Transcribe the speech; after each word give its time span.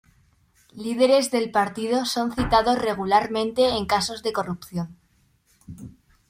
Líderes 0.83 1.29
del 1.29 1.51
partido 1.51 2.05
son 2.05 2.31
citados 2.31 2.79
regularmente 2.79 3.69
en 3.77 3.85
casos 3.85 4.23
de 4.23 4.33
corrupción. 4.33 4.97